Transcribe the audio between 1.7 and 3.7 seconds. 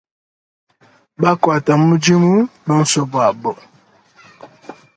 mudimu bonso buabo.